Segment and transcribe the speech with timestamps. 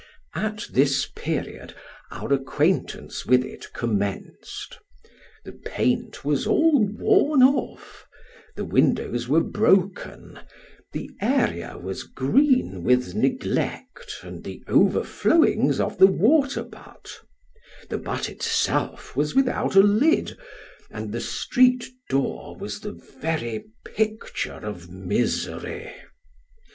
[0.33, 1.75] At this period
[2.09, 4.79] our acquaintance with it commenced;
[5.45, 8.07] the paint was all worn off;
[8.55, 10.39] the windows were broken,
[10.91, 17.19] the area was green with neglect and the overflowings of the water butt;
[17.91, 20.35] the butt itself was without a lid,
[20.89, 25.93] and the street door was the very picture of misery.